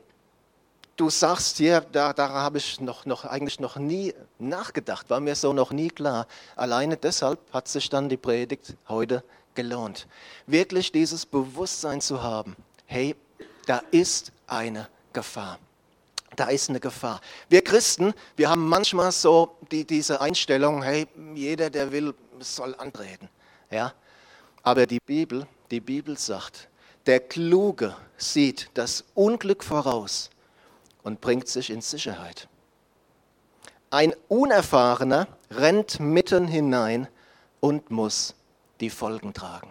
du 0.97 1.11
sagst 1.11 1.59
hier, 1.59 1.81
da, 1.81 2.13
da 2.13 2.29
habe 2.29 2.59
ich 2.59 2.81
noch, 2.81 3.07
noch, 3.07 3.25
eigentlich 3.25 3.61
noch 3.61 3.77
nie 3.77 4.15
nachgedacht, 4.39 5.11
war 5.11 5.21
mir 5.21 5.35
so 5.35 5.53
noch 5.53 5.71
nie 5.71 5.89
klar. 5.89 6.27
Alleine 6.57 6.97
deshalb 6.97 7.39
hat 7.53 7.69
sich 7.69 7.89
dann 7.89 8.09
die 8.09 8.17
Predigt 8.17 8.75
heute 8.89 9.23
gelohnt. 9.55 10.07
Wirklich 10.47 10.93
dieses 10.93 11.27
Bewusstsein 11.27 12.01
zu 12.01 12.23
haben, 12.23 12.57
hey, 12.87 13.15
da 13.67 13.83
ist 13.91 14.33
eine 14.47 14.89
Gefahr 15.13 15.59
da 16.35 16.49
ist 16.49 16.69
eine 16.69 16.81
Gefahr. 16.81 17.21
Wir 17.49 17.63
Christen, 17.65 18.13
wir 18.37 18.51
haben 18.51 18.69
manchmal 18.69 19.11
so 19.11 19.57
die, 19.71 19.85
diese 19.85 20.21
Einstellung, 20.21 20.83
hey, 20.83 21.07
jeder, 21.35 21.71
der 21.71 21.91
will, 21.91 22.15
soll 22.41 22.75
antreten. 22.77 23.29
Ja? 23.71 23.95
Aber 24.63 24.87
die 24.87 25.01
Bibel, 25.01 25.47
die 25.71 25.81
Bibel 25.81 26.19
sagt, 26.19 26.69
der 27.07 27.21
Kluge 27.21 27.97
sieht 28.19 28.71
das 28.75 29.05
Unglück 29.15 29.65
voraus 29.65 30.31
und 31.07 31.21
bringt 31.21 31.47
sich 31.47 31.71
in 31.71 31.81
Sicherheit. 31.81 32.49
Ein 33.91 34.13
Unerfahrener 34.27 35.29
rennt 35.53 36.01
mitten 36.01 36.49
hinein 36.49 37.07
und 37.61 37.93
muss 37.93 38.35
die 38.81 38.91
Folgen 38.91 39.33
tragen. 39.33 39.71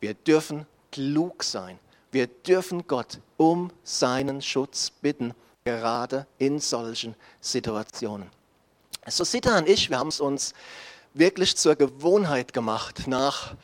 Wir 0.00 0.14
dürfen 0.14 0.66
klug 0.90 1.44
sein. 1.44 1.78
Wir 2.10 2.26
dürfen 2.26 2.86
Gott 2.86 3.20
um 3.36 3.70
seinen 3.82 4.40
Schutz 4.40 4.90
bitten, 4.90 5.34
gerade 5.64 6.26
in 6.38 6.58
solchen 6.58 7.14
Situationen. 7.42 8.30
So 9.06 9.24
Sita 9.24 9.58
und 9.58 9.68
ich, 9.68 9.90
wir 9.90 9.98
haben 9.98 10.08
es 10.08 10.20
uns 10.20 10.54
wirklich 11.12 11.54
zur 11.58 11.76
Gewohnheit 11.76 12.54
gemacht, 12.54 13.06
nach 13.08 13.54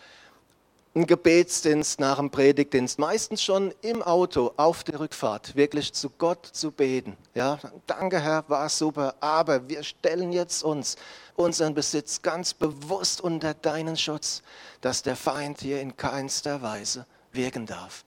einem 0.93 1.07
Gebetsdienst, 1.07 2.01
nach 2.01 2.19
einem 2.19 2.31
Predigtdienst, 2.31 2.99
meistens 2.99 3.43
schon 3.45 3.73
im 3.81 4.03
Auto 4.03 4.53
auf 4.57 4.83
der 4.83 4.99
Rückfahrt, 4.99 5.55
wirklich 5.55 5.93
zu 5.93 6.11
Gott 6.11 6.45
zu 6.45 6.73
beten. 6.73 7.17
Ja, 7.35 7.61
danke 7.87 8.21
Herr, 8.21 8.45
war 8.49 8.69
super, 8.69 9.15
aber 9.21 9.69
wir 9.69 9.85
stellen 9.85 10.33
jetzt 10.33 10.65
uns 10.65 10.97
unseren 11.37 11.75
Besitz 11.75 12.23
ganz 12.23 12.55
bewusst 12.55 13.21
unter 13.21 13.55
deinen 13.55 13.97
Schutz, 13.97 14.43
dass 14.81 15.03
der 15.03 15.15
Feind 15.15 15.61
hier 15.61 15.81
in 15.81 15.97
keinster 15.97 16.61
Weise 16.61 17.07
wirken 17.31 17.67
darf. 17.67 18.05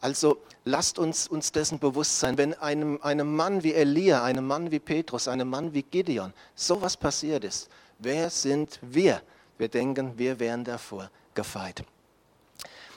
Also 0.00 0.38
lasst 0.64 0.98
uns 0.98 1.28
uns 1.28 1.52
dessen 1.52 1.78
bewusst 1.78 2.18
sein, 2.18 2.36
wenn 2.38 2.54
einem, 2.54 2.98
einem 3.02 3.36
Mann 3.36 3.62
wie 3.62 3.74
Elia, 3.74 4.24
einem 4.24 4.46
Mann 4.46 4.72
wie 4.72 4.80
Petrus, 4.80 5.28
einem 5.28 5.48
Mann 5.48 5.74
wie 5.74 5.82
Gideon 5.82 6.32
sowas 6.56 6.96
passiert 6.96 7.44
ist, 7.44 7.68
wer 8.00 8.30
sind 8.30 8.80
wir? 8.82 9.22
Wir 9.58 9.68
denken, 9.68 10.18
wir 10.18 10.40
wären 10.40 10.64
davor 10.64 11.08
gefeit. 11.34 11.84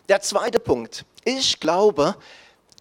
Der 0.09 0.21
zweite 0.21 0.59
Punkt. 0.59 1.05
Ich 1.23 1.59
glaube, 1.59 2.15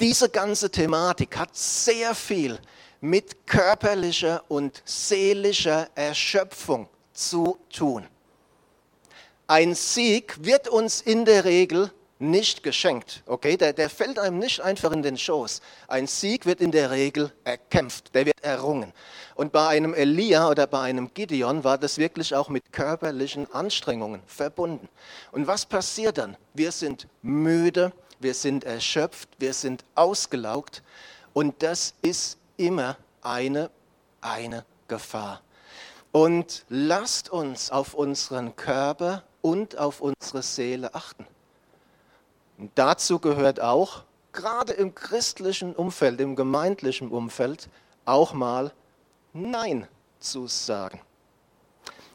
diese 0.00 0.28
ganze 0.28 0.70
Thematik 0.70 1.36
hat 1.36 1.56
sehr 1.56 2.14
viel 2.14 2.58
mit 3.00 3.46
körperlicher 3.46 4.42
und 4.48 4.82
seelischer 4.84 5.88
Erschöpfung 5.94 6.88
zu 7.12 7.58
tun. 7.72 8.06
Ein 9.46 9.74
Sieg 9.74 10.44
wird 10.44 10.68
uns 10.68 11.00
in 11.00 11.24
der 11.24 11.44
Regel 11.44 11.92
nicht 12.22 12.62
geschenkt. 12.62 13.22
Okay, 13.26 13.56
der, 13.56 13.72
der 13.72 13.90
fällt 13.90 14.18
einem 14.18 14.38
nicht 14.38 14.60
einfach 14.60 14.92
in 14.92 15.02
den 15.02 15.18
Schoß. 15.18 15.60
Ein 15.88 16.06
Sieg 16.06 16.46
wird 16.46 16.60
in 16.60 16.70
der 16.70 16.90
Regel 16.90 17.32
erkämpft, 17.44 18.14
der 18.14 18.26
wird 18.26 18.42
errungen. 18.42 18.92
Und 19.34 19.52
bei 19.52 19.68
einem 19.68 19.92
Elia 19.92 20.48
oder 20.48 20.66
bei 20.66 20.80
einem 20.82 21.12
Gideon 21.12 21.64
war 21.64 21.78
das 21.78 21.98
wirklich 21.98 22.34
auch 22.34 22.48
mit 22.48 22.72
körperlichen 22.72 23.52
Anstrengungen 23.52 24.22
verbunden. 24.26 24.88
Und 25.32 25.46
was 25.46 25.66
passiert 25.66 26.18
dann? 26.18 26.36
Wir 26.54 26.70
sind 26.70 27.08
müde, 27.22 27.92
wir 28.20 28.34
sind 28.34 28.64
erschöpft, 28.64 29.28
wir 29.38 29.52
sind 29.52 29.84
ausgelaugt. 29.94 30.82
Und 31.32 31.62
das 31.62 31.94
ist 32.02 32.38
immer 32.56 32.96
eine, 33.20 33.70
eine 34.20 34.64
Gefahr. 34.86 35.42
Und 36.12 36.64
lasst 36.68 37.30
uns 37.30 37.70
auf 37.70 37.94
unseren 37.94 38.54
Körper 38.54 39.24
und 39.40 39.78
auf 39.78 40.00
unsere 40.00 40.42
Seele 40.42 40.94
achten. 40.94 41.26
Und 42.58 42.70
dazu 42.74 43.18
gehört 43.18 43.60
auch, 43.60 44.04
gerade 44.32 44.72
im 44.72 44.94
christlichen 44.94 45.74
Umfeld, 45.74 46.20
im 46.20 46.36
gemeindlichen 46.36 47.08
Umfeld, 47.10 47.68
auch 48.04 48.32
mal 48.32 48.72
Nein 49.32 49.86
zu 50.18 50.46
sagen. 50.46 51.00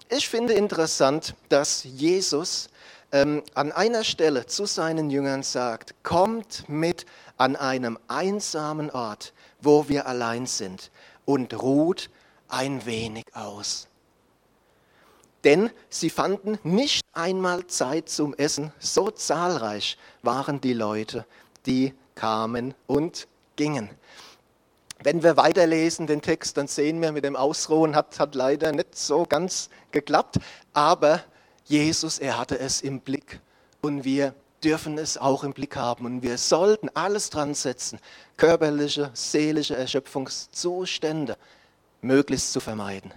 Ich 0.09 0.29
finde 0.29 0.53
interessant, 0.53 1.35
dass 1.49 1.83
Jesus 1.83 2.69
ähm, 3.11 3.43
an 3.53 3.71
einer 3.71 4.03
Stelle 4.03 4.45
zu 4.45 4.65
seinen 4.65 5.09
Jüngern 5.09 5.43
sagt, 5.43 5.95
kommt 6.03 6.67
mit 6.69 7.05
an 7.37 7.55
einem 7.55 7.99
einsamen 8.07 8.89
Ort, 8.89 9.33
wo 9.61 9.89
wir 9.89 10.07
allein 10.07 10.45
sind 10.45 10.91
und 11.25 11.61
ruht 11.61 12.09
ein 12.47 12.85
wenig 12.85 13.25
aus 13.33 13.87
denn 15.43 15.69
sie 15.89 16.09
fanden 16.09 16.57
nicht 16.63 17.05
einmal 17.13 17.67
Zeit 17.67 18.09
zum 18.09 18.33
Essen. 18.33 18.71
So 18.79 19.11
zahlreich 19.11 19.97
waren 20.21 20.61
die 20.61 20.73
Leute, 20.73 21.25
die 21.65 21.93
kamen 22.15 22.73
und 22.87 23.27
gingen. 23.55 23.89
Wenn 25.03 25.21
wir 25.21 25.37
weiterlesen 25.37 26.07
den 26.07 26.21
Text, 26.21 26.57
dann 26.57 26.67
sehen 26.67 27.01
wir, 27.01 27.11
mit 27.11 27.23
dem 27.23 27.35
Ausruhen 27.35 27.95
hat, 27.95 28.19
hat 28.19 28.33
leider 28.33 28.71
nicht 28.71 28.97
so 28.97 29.25
ganz 29.25 29.69
geklappt, 29.91 30.37
aber 30.73 31.21
Jesus, 31.65 32.17
er 32.17 32.39
hatte 32.39 32.57
es 32.57 32.81
im 32.81 33.01
Blick 33.01 33.39
und 33.81 34.03
wir 34.03 34.33
dürfen 34.63 34.97
es 34.97 35.17
auch 35.17 35.43
im 35.43 35.53
Blick 35.53 35.75
haben 35.75 36.05
und 36.05 36.23
wir 36.23 36.37
sollten 36.37 36.89
alles 36.93 37.29
dran 37.29 37.53
setzen, 37.53 37.99
körperliche, 38.37 39.11
seelische 39.13 39.75
Erschöpfungszustände 39.75 41.37
möglichst 42.01 42.53
zu 42.53 42.59
vermeiden. 42.59 43.13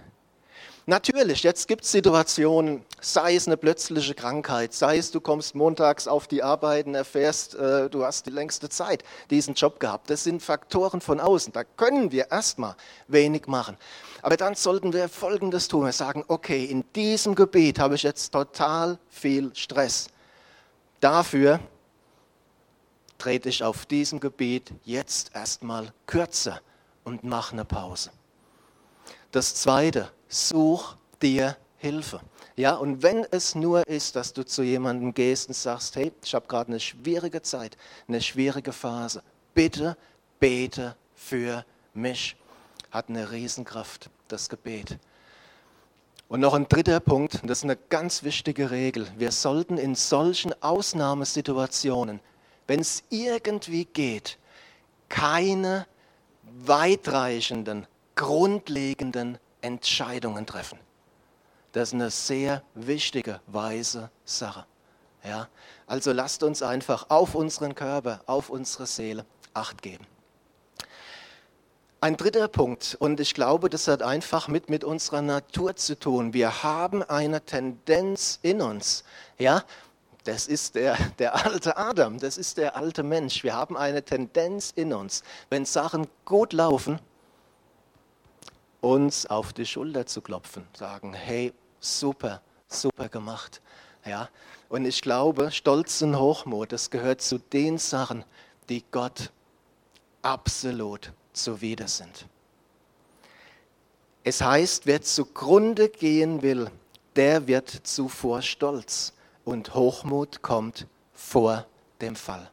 Natürlich, 0.87 1.43
jetzt 1.43 1.67
gibt 1.67 1.83
es 1.83 1.91
Situationen, 1.91 2.83
sei 2.99 3.35
es 3.35 3.45
eine 3.45 3.55
plötzliche 3.55 4.15
Krankheit, 4.15 4.73
sei 4.73 4.97
es 4.97 5.11
du 5.11 5.21
kommst 5.21 5.53
montags 5.53 6.07
auf 6.07 6.27
die 6.27 6.41
Arbeit 6.41 6.87
und 6.87 6.95
erfährst, 6.95 7.53
äh, 7.53 7.87
du 7.87 8.03
hast 8.03 8.25
die 8.25 8.31
längste 8.31 8.67
Zeit 8.67 9.03
diesen 9.29 9.53
Job 9.53 9.79
gehabt. 9.79 10.09
Das 10.09 10.23
sind 10.23 10.41
Faktoren 10.41 10.99
von 10.99 11.19
außen. 11.19 11.53
Da 11.53 11.63
können 11.63 12.11
wir 12.11 12.31
erstmal 12.31 12.75
wenig 13.07 13.45
machen. 13.45 13.77
Aber 14.23 14.37
dann 14.37 14.55
sollten 14.55 14.91
wir 14.91 15.07
Folgendes 15.07 15.67
tun. 15.67 15.85
Wir 15.85 15.91
sagen, 15.91 16.23
okay, 16.27 16.65
in 16.65 16.83
diesem 16.95 17.35
Gebiet 17.35 17.77
habe 17.77 17.93
ich 17.93 18.03
jetzt 18.03 18.31
total 18.31 18.97
viel 19.09 19.55
Stress. 19.55 20.07
Dafür 20.99 21.59
trete 23.19 23.49
ich 23.49 23.63
auf 23.63 23.85
diesem 23.85 24.19
Gebiet 24.19 24.71
jetzt 24.83 25.35
erstmal 25.35 25.93
kürzer 26.07 26.59
und 27.03 27.23
mache 27.23 27.53
eine 27.53 27.65
Pause. 27.65 28.09
Das 29.31 29.53
Zweite, 29.55 30.11
such 30.31 30.95
dir 31.21 31.57
Hilfe. 31.77 32.21
Ja, 32.55 32.75
und 32.75 33.01
wenn 33.01 33.25
es 33.31 33.55
nur 33.55 33.87
ist, 33.87 34.15
dass 34.15 34.33
du 34.33 34.43
zu 34.45 34.63
jemandem 34.63 35.13
gehst 35.13 35.47
und 35.47 35.53
sagst, 35.55 35.95
hey, 35.95 36.11
ich 36.23 36.35
habe 36.35 36.47
gerade 36.47 36.69
eine 36.69 36.79
schwierige 36.79 37.41
Zeit, 37.41 37.77
eine 38.07 38.21
schwierige 38.21 38.71
Phase, 38.71 39.23
bitte 39.53 39.97
bete 40.39 40.95
für 41.15 41.65
mich, 41.93 42.35
hat 42.91 43.09
eine 43.09 43.31
Riesenkraft, 43.31 44.09
das 44.27 44.49
Gebet. 44.49 44.97
Und 46.27 46.39
noch 46.39 46.53
ein 46.53 46.67
dritter 46.67 46.99
Punkt, 46.99 47.41
das 47.43 47.59
ist 47.59 47.63
eine 47.63 47.75
ganz 47.75 48.23
wichtige 48.23 48.71
Regel. 48.71 49.07
Wir 49.17 49.31
sollten 49.31 49.77
in 49.77 49.95
solchen 49.95 50.53
Ausnahmesituationen, 50.61 52.19
wenn 52.67 52.79
es 52.79 53.03
irgendwie 53.09 53.85
geht, 53.85 54.37
keine 55.09 55.87
weitreichenden, 56.65 57.87
grundlegenden 58.15 59.39
Entscheidungen 59.61 60.45
treffen. 60.45 60.79
Das 61.71 61.89
ist 61.89 61.93
eine 61.93 62.09
sehr 62.09 62.63
wichtige, 62.73 63.39
weise 63.47 64.09
Sache. 64.25 64.65
Ja? 65.23 65.47
Also 65.87 66.11
lasst 66.11 66.43
uns 66.43 66.61
einfach 66.61 67.09
auf 67.09 67.35
unseren 67.35 67.75
Körper, 67.75 68.21
auf 68.25 68.49
unsere 68.49 68.87
Seele 68.87 69.25
Acht 69.53 69.81
geben. 69.81 70.05
Ein 71.99 72.17
dritter 72.17 72.47
Punkt, 72.47 72.95
und 72.99 73.19
ich 73.19 73.33
glaube, 73.33 73.69
das 73.69 73.87
hat 73.87 74.01
einfach 74.01 74.47
mit, 74.47 74.69
mit 74.69 74.83
unserer 74.83 75.21
Natur 75.21 75.75
zu 75.75 75.99
tun. 75.99 76.33
Wir 76.33 76.63
haben 76.63 77.03
eine 77.03 77.41
Tendenz 77.41 78.39
in 78.41 78.61
uns. 78.61 79.03
Ja, 79.37 79.63
das 80.23 80.47
ist 80.47 80.75
der, 80.75 80.97
der 81.19 81.45
alte 81.45 81.77
Adam, 81.77 82.17
das 82.17 82.37
ist 82.37 82.57
der 82.57 82.75
alte 82.75 83.03
Mensch. 83.03 83.43
Wir 83.43 83.55
haben 83.55 83.75
eine 83.77 84.03
Tendenz 84.03 84.71
in 84.75 84.93
uns, 84.93 85.23
wenn 85.49 85.65
Sachen 85.65 86.07
gut 86.25 86.53
laufen, 86.53 86.99
uns 88.81 89.25
auf 89.27 89.53
die 89.53 89.65
Schulter 89.65 90.05
zu 90.05 90.21
klopfen, 90.21 90.67
sagen, 90.77 91.13
hey, 91.13 91.53
super, 91.79 92.41
super 92.67 93.09
gemacht. 93.09 93.61
Ja? 94.05 94.29
Und 94.69 94.85
ich 94.85 95.01
glaube, 95.01 95.51
Stolz 95.51 96.01
und 96.01 96.17
Hochmut, 96.17 96.71
das 96.71 96.89
gehört 96.89 97.21
zu 97.21 97.37
den 97.37 97.77
Sachen, 97.77 98.25
die 98.69 98.83
Gott 98.91 99.31
absolut 100.21 101.11
zuwider 101.33 101.87
sind. 101.87 102.25
Es 104.23 104.41
heißt, 104.41 104.85
wer 104.85 105.01
zugrunde 105.01 105.89
gehen 105.89 106.41
will, 106.41 106.69
der 107.15 107.47
wird 107.47 107.69
zuvor 107.69 108.41
stolz 108.41 109.13
und 109.43 109.73
Hochmut 109.73 110.41
kommt 110.41 110.87
vor 111.13 111.65
dem 112.01 112.15
Fall. 112.15 112.49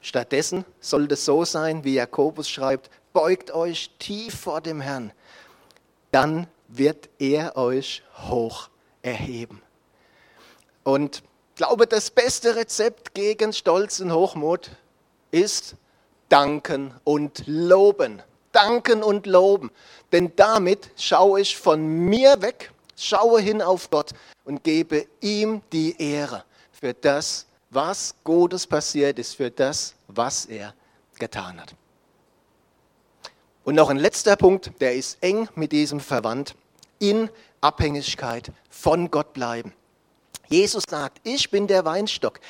Stattdessen 0.00 0.64
soll 0.80 1.10
es 1.10 1.24
so 1.24 1.44
sein, 1.44 1.84
wie 1.84 1.94
Jakobus 1.94 2.48
schreibt, 2.48 2.90
beugt 3.18 3.50
euch 3.50 3.90
tief 3.98 4.38
vor 4.42 4.60
dem 4.60 4.80
Herrn, 4.80 5.10
dann 6.12 6.46
wird 6.68 7.08
er 7.18 7.56
euch 7.56 8.04
hoch 8.28 8.68
erheben. 9.02 9.60
Und 10.84 11.24
ich 11.50 11.56
glaube, 11.56 11.88
das 11.88 12.12
beste 12.12 12.54
Rezept 12.54 13.14
gegen 13.14 13.52
Stolz 13.52 13.98
und 13.98 14.12
Hochmut 14.12 14.70
ist 15.32 15.74
danken 16.28 16.94
und 17.02 17.42
loben. 17.48 18.22
Danken 18.52 19.02
und 19.02 19.26
loben. 19.26 19.72
Denn 20.12 20.30
damit 20.36 20.88
schaue 20.96 21.40
ich 21.40 21.56
von 21.56 21.84
mir 21.84 22.40
weg, 22.40 22.70
schaue 22.96 23.40
hin 23.40 23.60
auf 23.62 23.90
Gott 23.90 24.12
und 24.44 24.62
gebe 24.62 25.08
ihm 25.20 25.60
die 25.72 26.00
Ehre 26.00 26.44
für 26.70 26.94
das, 26.94 27.46
was 27.70 28.14
Gutes 28.22 28.64
passiert 28.64 29.18
ist, 29.18 29.34
für 29.34 29.50
das, 29.50 29.96
was 30.06 30.46
er 30.46 30.72
getan 31.18 31.60
hat. 31.60 31.74
Und 33.68 33.74
noch 33.74 33.90
ein 33.90 33.98
letzter 33.98 34.34
Punkt, 34.36 34.72
der 34.80 34.94
ist 34.94 35.18
eng 35.20 35.46
mit 35.54 35.72
diesem 35.72 36.00
verwandt, 36.00 36.54
in 37.00 37.28
Abhängigkeit 37.60 38.50
von 38.70 39.10
Gott 39.10 39.34
bleiben. 39.34 39.74
Jesus 40.48 40.84
sagt, 40.88 41.20
ich 41.22 41.50
bin 41.50 41.66
der 41.66 41.84
Weinstock, 41.84 42.40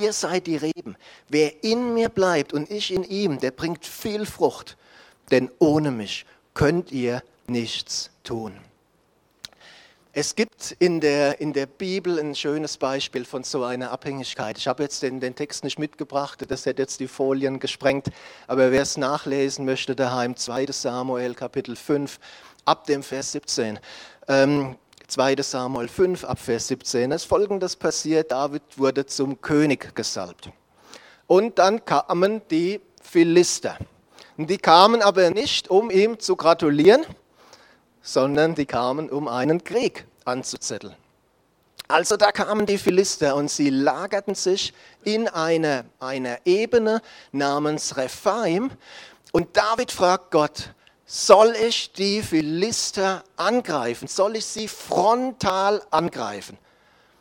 ihr 0.00 0.12
seid 0.12 0.48
die 0.48 0.56
Reben. 0.56 0.96
Wer 1.28 1.62
in 1.62 1.94
mir 1.94 2.08
bleibt 2.08 2.52
und 2.52 2.72
ich 2.72 2.92
in 2.92 3.04
ihm, 3.04 3.38
der 3.38 3.52
bringt 3.52 3.86
viel 3.86 4.26
Frucht, 4.26 4.76
denn 5.30 5.48
ohne 5.60 5.92
mich 5.92 6.26
könnt 6.54 6.90
ihr 6.90 7.22
nichts 7.46 8.10
tun. 8.24 8.58
Es 10.16 10.36
gibt 10.36 10.76
in 10.78 11.00
der, 11.00 11.40
in 11.40 11.52
der 11.52 11.66
Bibel 11.66 12.20
ein 12.20 12.36
schönes 12.36 12.76
Beispiel 12.76 13.24
von 13.24 13.42
so 13.42 13.64
einer 13.64 13.90
Abhängigkeit. 13.90 14.56
Ich 14.58 14.68
habe 14.68 14.84
jetzt 14.84 15.02
den, 15.02 15.18
den 15.18 15.34
Text 15.34 15.64
nicht 15.64 15.76
mitgebracht, 15.76 16.44
das 16.48 16.66
hätte 16.66 16.82
jetzt 16.82 17.00
die 17.00 17.08
Folien 17.08 17.58
gesprengt, 17.58 18.06
aber 18.46 18.70
wer 18.70 18.82
es 18.82 18.96
nachlesen 18.96 19.64
möchte 19.64 19.96
daheim, 19.96 20.36
2 20.36 20.66
Samuel 20.66 21.34
Kapitel 21.34 21.74
5 21.74 22.20
ab 22.64 22.86
dem 22.86 23.02
Vers 23.02 23.32
17. 23.32 23.80
Ähm, 24.28 24.76
2 25.08 25.34
Samuel 25.42 25.88
5 25.88 26.22
ab 26.22 26.38
Vers 26.38 26.68
17. 26.68 27.10
Es 27.10 27.24
folgendes 27.24 27.74
passiert, 27.74 28.30
David 28.30 28.62
wurde 28.76 29.06
zum 29.06 29.40
König 29.40 29.96
gesalbt. 29.96 30.48
Und 31.26 31.58
dann 31.58 31.84
kamen 31.84 32.40
die 32.52 32.80
Philister. 33.02 33.76
Die 34.36 34.58
kamen 34.58 35.02
aber 35.02 35.30
nicht, 35.30 35.70
um 35.70 35.90
ihm 35.90 36.20
zu 36.20 36.36
gratulieren, 36.36 37.04
sondern 38.04 38.54
die 38.54 38.66
kamen, 38.66 39.10
um 39.10 39.26
einen 39.26 39.64
Krieg 39.64 40.06
anzuzetteln. 40.24 40.94
Also 41.88 42.16
da 42.16 42.32
kamen 42.32 42.66
die 42.66 42.78
Philister 42.78 43.34
und 43.34 43.50
sie 43.50 43.70
lagerten 43.70 44.34
sich 44.34 44.72
in 45.02 45.26
einer 45.26 45.84
eine 45.98 46.38
Ebene 46.44 47.02
namens 47.32 47.96
Rephaim. 47.96 48.70
Und 49.32 49.56
David 49.56 49.90
fragt 49.90 50.30
Gott, 50.30 50.70
soll 51.06 51.54
ich 51.56 51.92
die 51.92 52.22
Philister 52.22 53.24
angreifen? 53.36 54.06
Soll 54.06 54.36
ich 54.36 54.46
sie 54.46 54.68
frontal 54.68 55.82
angreifen? 55.90 56.56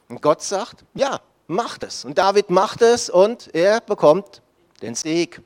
Und 0.08 0.22
Gott 0.22 0.42
sagt, 0.42 0.84
ja, 0.94 1.20
mach 1.48 1.78
es. 1.82 2.06
Und 2.06 2.18
David 2.18 2.50
macht 2.50 2.82
es 2.82 3.10
und 3.10 3.54
er 3.54 3.82
bekommt 3.82 4.42
den 4.82 4.96
Sieg. 4.96 5.42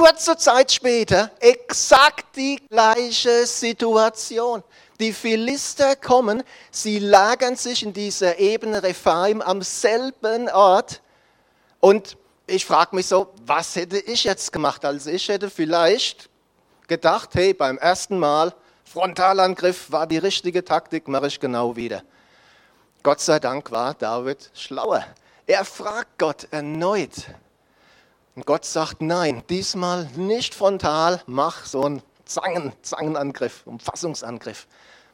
Kurze 0.00 0.34
Zeit 0.38 0.72
später 0.72 1.30
exakt 1.40 2.34
die 2.34 2.58
gleiche 2.70 3.44
Situation. 3.44 4.64
Die 4.98 5.12
Philister 5.12 5.94
kommen, 5.94 6.42
sie 6.70 6.98
lagern 6.98 7.54
sich 7.54 7.82
in 7.82 7.92
dieser 7.92 8.38
Ebene 8.38 8.82
Rephaim 8.82 9.42
am 9.42 9.60
selben 9.60 10.48
Ort. 10.48 11.02
Und 11.80 12.16
ich 12.46 12.64
frage 12.64 12.96
mich 12.96 13.08
so, 13.08 13.34
was 13.44 13.76
hätte 13.76 13.98
ich 13.98 14.24
jetzt 14.24 14.54
gemacht? 14.54 14.86
Also 14.86 15.10
ich 15.10 15.28
hätte 15.28 15.50
vielleicht 15.50 16.30
gedacht, 16.88 17.34
hey, 17.34 17.52
beim 17.52 17.76
ersten 17.76 18.18
Mal 18.18 18.54
Frontalangriff 18.84 19.92
war 19.92 20.06
die 20.06 20.16
richtige 20.16 20.64
Taktik, 20.64 21.08
mache 21.08 21.26
ich 21.26 21.38
genau 21.38 21.76
wieder. 21.76 22.02
Gott 23.02 23.20
sei 23.20 23.38
Dank 23.38 23.70
war 23.70 23.92
David 23.92 24.50
schlauer. 24.54 25.04
Er 25.46 25.66
fragt 25.66 26.18
Gott 26.18 26.48
erneut, 26.50 27.26
und 28.34 28.46
Gott 28.46 28.64
sagt, 28.64 29.02
nein, 29.02 29.42
diesmal 29.50 30.08
nicht 30.16 30.54
frontal, 30.54 31.22
mach 31.26 31.64
so 31.66 31.84
einen 31.84 32.02
Zangen, 32.24 32.72
Zangenangriff, 32.82 33.66
Umfassungsangriff. 33.66 34.66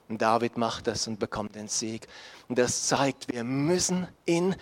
Und 0.09 0.23
David 0.23 0.57
macht 0.57 0.87
das 0.87 1.09
und 1.09 1.19
bekommt 1.19 1.55
den 1.55 1.69
Sieg. 1.69 2.07
Und 2.49 2.59
das 2.59 2.87
zeigt, 2.87 3.33
wir 3.33 3.43
müssen 3.43 4.07
in 4.25 4.55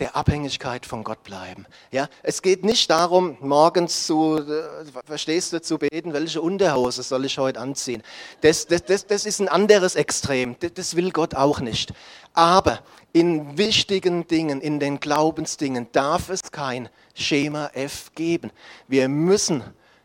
der 0.00 0.16
Abhängigkeit 0.16 0.86
von 0.86 1.04
Gott 1.04 1.22
bleiben. 1.22 1.66
Ja, 1.92 2.08
es 2.22 2.42
geht 2.42 2.64
nicht 2.64 2.90
darum, 2.90 3.36
morgens 3.40 4.06
zu, 4.06 4.38
äh, 4.38 4.84
verstehst 5.04 5.52
du, 5.52 5.60
zu 5.60 5.78
beten, 5.78 6.12
welche 6.12 6.40
Unterhose 6.40 7.02
soll 7.02 7.26
ich 7.26 7.38
heute 7.38 7.60
anziehen. 7.60 8.02
Das, 8.40 8.66
das, 8.66 8.84
das, 8.84 9.06
das 9.06 9.26
ist 9.26 9.40
ein 9.40 9.48
anderes 9.48 9.94
Extrem. 9.94 10.56
Das, 10.58 10.72
das 10.74 10.96
will 10.96 11.10
Gott 11.10 11.34
auch 11.34 11.60
nicht. 11.60 11.92
Aber 12.32 12.80
in 13.12 13.58
wichtigen 13.58 14.26
Dingen, 14.26 14.60
in 14.60 14.80
den 14.80 15.00
Glaubensdingen 15.00 15.88
darf 15.92 16.30
es 16.30 16.50
kein 16.50 16.88
Schema 17.14 17.70
F 17.74 18.12
geben. 18.14 18.50
Wir 18.88 19.08
müssen 19.08 19.62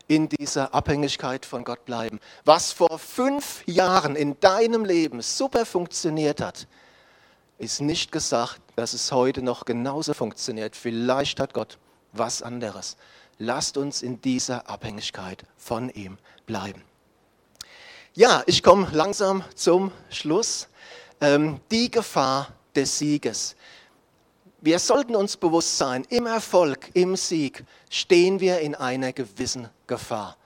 in 0.08 0.28
dieser 0.28 0.74
Abhängigkeit 0.74 1.46
von 1.46 1.64
Gott 1.64 1.84
bleiben. 1.84 2.20
Was 2.44 2.72
vor 2.72 2.98
fünf 2.98 3.62
Jahren 3.66 4.14
in 4.14 4.38
deinem 4.40 4.84
Leben 4.84 5.20
super 5.22 5.66
funktioniert 5.66 6.40
hat, 6.40 6.66
ist 7.58 7.80
nicht 7.80 8.12
gesagt, 8.12 8.60
dass 8.76 8.92
es 8.92 9.12
heute 9.12 9.42
noch 9.42 9.64
genauso 9.64 10.14
funktioniert. 10.14 10.76
Vielleicht 10.76 11.40
hat 11.40 11.54
Gott 11.54 11.78
was 12.12 12.42
anderes. 12.42 12.96
Lasst 13.38 13.76
uns 13.76 14.02
in 14.02 14.20
dieser 14.20 14.68
Abhängigkeit 14.68 15.44
von 15.56 15.90
ihm 15.90 16.18
bleiben. 16.46 16.82
Ja, 18.14 18.42
ich 18.46 18.62
komme 18.62 18.88
langsam 18.92 19.44
zum 19.54 19.92
Schluss. 20.10 20.68
Ähm, 21.20 21.60
die 21.70 21.90
Gefahr 21.90 22.48
des 22.74 22.98
Sieges. 22.98 23.56
Wir 24.60 24.78
sollten 24.78 25.14
uns 25.14 25.36
bewusst 25.36 25.78
sein, 25.78 26.04
im 26.08 26.26
Erfolg, 26.26 26.90
im 26.94 27.14
Sieg 27.16 27.64
stehen 27.88 28.40
wir 28.40 28.60
in 28.60 28.74
einer 28.74 29.12
gewissen 29.12 29.68
Gefahr. 29.86 30.36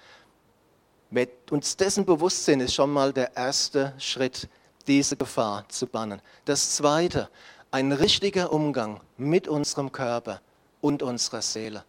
Mit 1.11 1.51
uns 1.51 1.77
dessen 1.77 2.05
Bewusstsein 2.05 2.61
ist 2.61 2.75
schon 2.75 2.93
mal 2.93 3.13
der 3.13 3.37
erste 3.37 3.95
Schritt, 3.99 4.49
diese 4.87 5.17
Gefahr 5.17 5.69
zu 5.69 5.87
bannen. 5.87 6.21
Das 6.45 6.77
zweite, 6.77 7.29
ein 7.71 7.93
richtiger 7.93 8.53
Umgang 8.53 9.01
mit 9.17 9.49
unserem 9.49 9.93
Körper 9.93 10.41
und 10.81 11.03
unserer 11.03 11.43
Seele. 11.43 11.85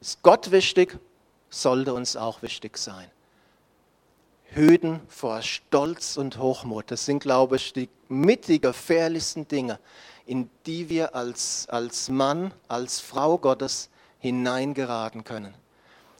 Ist 0.00 0.22
Gott 0.22 0.50
wichtig, 0.50 0.98
sollte 1.50 1.94
uns 1.94 2.16
auch 2.16 2.42
wichtig 2.42 2.78
sein. 2.78 3.10
Hüten 4.44 5.00
vor 5.08 5.42
Stolz 5.42 6.16
und 6.16 6.38
Hochmut. 6.38 6.90
Das 6.90 7.04
sind, 7.04 7.20
glaube 7.20 7.56
ich, 7.56 7.72
die 7.72 7.88
mit 8.08 8.48
die 8.48 8.60
gefährlichsten 8.60 9.48
Dinge, 9.48 9.78
in 10.24 10.48
die 10.66 10.88
wir 10.88 11.14
als, 11.14 11.68
als 11.68 12.08
Mann, 12.08 12.52
als 12.68 13.00
Frau 13.00 13.38
Gottes 13.38 13.90
hineingeraten 14.18 15.24
können. 15.24 15.54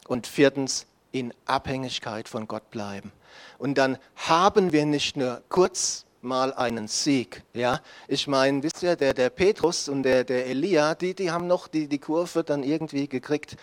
Und 0.09 0.27
viertens, 0.27 0.87
in 1.13 1.33
Abhängigkeit 1.47 2.29
von 2.29 2.47
Gott 2.47 2.71
bleiben. 2.71 3.13
Und 3.59 3.79
dann 3.79 3.99
haben 4.17 4.73
wir 4.73 4.85
nicht 4.87 5.17
nur 5.17 5.43
kurz 5.49 6.06
mal 6.27 6.53
einen 6.53 6.89
Sieg. 6.89 7.43
Ja? 7.55 7.81
Ich 8.09 8.27
meine, 8.27 8.63
wisst 8.63 8.83
ihr, 8.83 8.97
der, 8.97 9.15
der 9.15 9.31
Petrus 9.31 9.89
und 9.89 10.03
der, 10.03 10.25
der 10.25 10.47
Elia, 10.47 10.95
die, 10.95 11.15
die 11.15 11.31
haben 11.31 11.47
noch 11.47 11.69
die, 11.69 11.89
die 11.89 11.99
Kurve 11.99 12.45
dann 12.45 12.63
irgendwie 12.63 13.09
gekriegt. 13.09 13.57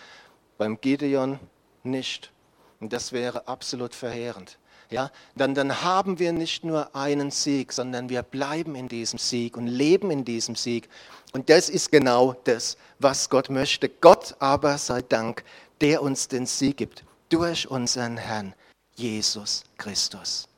Beim 0.58 0.80
Gideon 0.80 1.38
nicht. 1.84 2.32
Und 2.80 2.92
das 2.92 3.12
wäre 3.12 3.46
absolut 3.46 3.94
verheerend. 3.94 4.58
Ja, 4.90 5.10
dann, 5.34 5.54
dann 5.54 5.82
haben 5.82 6.18
wir 6.18 6.32
nicht 6.32 6.64
nur 6.64 6.94
einen 6.94 7.30
Sieg, 7.30 7.72
sondern 7.72 8.08
wir 8.08 8.22
bleiben 8.22 8.74
in 8.74 8.88
diesem 8.88 9.18
Sieg 9.18 9.56
und 9.56 9.66
leben 9.66 10.10
in 10.10 10.24
diesem 10.24 10.56
Sieg. 10.56 10.88
Und 11.32 11.48
das 11.50 11.68
ist 11.68 11.90
genau 11.90 12.34
das, 12.44 12.76
was 12.98 13.30
Gott 13.30 13.50
möchte. 13.50 13.88
Gott 13.88 14.36
aber 14.38 14.78
sei 14.78 15.02
Dank, 15.02 15.42
der 15.80 16.02
uns 16.02 16.28
den 16.28 16.46
Sieg 16.46 16.76
gibt 16.76 17.04
durch 17.28 17.68
unseren 17.68 18.16
Herrn 18.16 18.54
Jesus 18.94 19.64
Christus. 19.78 20.48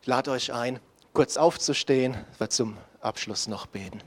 Ich 0.00 0.06
lade 0.08 0.32
euch 0.32 0.52
ein, 0.52 0.80
kurz 1.12 1.36
aufzustehen, 1.36 2.16
wir 2.38 2.50
zum 2.50 2.76
Abschluss 3.00 3.46
noch 3.48 3.66
beten. 3.66 4.00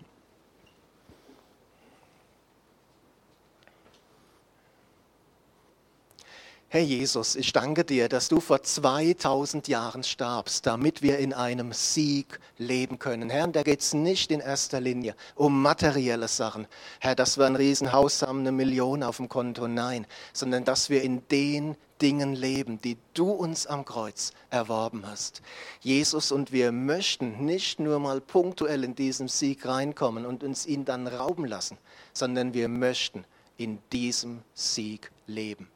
Herr 6.75 6.81
Jesus, 6.81 7.37
ich 7.37 7.53
danke 7.53 7.85
dir, 7.85 8.09
dass 8.09 8.27
du 8.27 8.41
vor 8.41 8.61
2000 8.61 9.69
Jahren 9.69 10.03
starbst, 10.03 10.65
damit 10.65 11.01
wir 11.01 11.19
in 11.19 11.31
einem 11.31 11.71
Sieg 11.71 12.39
leben 12.57 12.99
können. 12.99 13.29
Herr, 13.29 13.47
da 13.47 13.63
geht 13.63 13.79
es 13.79 13.93
nicht 13.93 14.29
in 14.29 14.41
erster 14.41 14.81
Linie 14.81 15.15
um 15.35 15.61
materielle 15.61 16.27
Sachen. 16.27 16.67
Herr, 16.99 17.15
dass 17.15 17.37
wir 17.37 17.45
ein 17.45 17.55
Riesenhaus 17.55 18.23
haben, 18.23 18.39
eine 18.39 18.51
Million 18.51 19.03
auf 19.03 19.17
dem 19.17 19.29
Konto, 19.29 19.69
nein, 19.69 20.05
sondern 20.33 20.65
dass 20.65 20.89
wir 20.89 21.01
in 21.01 21.25
den 21.29 21.77
Dingen 22.01 22.35
leben, 22.35 22.81
die 22.81 22.97
du 23.13 23.31
uns 23.31 23.67
am 23.67 23.85
Kreuz 23.85 24.33
erworben 24.49 25.07
hast. 25.07 25.41
Jesus, 25.81 26.31
und 26.31 26.51
wir 26.51 26.71
möchten 26.71 27.45
nicht 27.45 27.79
nur 27.79 27.99
mal 27.99 28.21
punktuell 28.21 28.83
in 28.83 28.95
diesen 28.95 29.27
Sieg 29.27 29.65
reinkommen 29.65 30.25
und 30.25 30.43
uns 30.43 30.65
ihn 30.65 30.85
dann 30.85 31.07
rauben 31.07 31.45
lassen, 31.45 31.77
sondern 32.13 32.53
wir 32.53 32.67
möchten 32.67 33.25
in 33.57 33.79
diesem 33.91 34.41
Sieg 34.53 35.11
leben. 35.27 35.69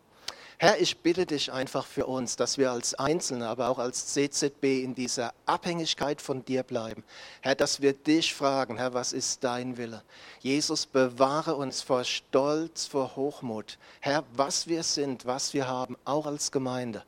Herr, 0.62 0.82
ich 0.82 0.98
bitte 0.98 1.26
dich 1.26 1.54
einfach 1.54 1.86
für 1.86 2.06
uns, 2.06 2.36
dass 2.36 2.58
wir 2.58 2.70
als 2.70 2.94
Einzelne, 2.94 3.48
aber 3.48 3.70
auch 3.70 3.80
als 3.80 4.08
CZB 4.08 4.84
in 4.84 4.94
dieser 4.94 5.34
Abhängigkeit 5.46 6.22
von 6.22 6.44
dir 6.44 6.64
bleiben. 6.64 7.06
Herr, 7.40 7.56
dass 7.56 7.80
wir 7.80 7.94
dich 7.94 8.34
fragen, 8.34 8.76
Herr, 8.76 8.94
was 8.94 9.14
ist 9.14 9.42
dein 9.46 9.78
Wille? 9.78 10.04
Jesus, 10.42 10.86
bewahre 10.86 11.56
uns 11.56 11.82
vor 11.82 12.04
Stolz, 12.04 12.88
vor 12.88 13.16
Hochmut. 13.16 13.78
Herr, 14.02 14.26
was 14.34 14.68
wir 14.68 14.84
sind, 14.84 15.26
was 15.26 15.54
wir 15.54 15.66
haben, 15.66 15.96
auch 16.04 16.26
als 16.26 16.52
Gemeinde, 16.52 17.06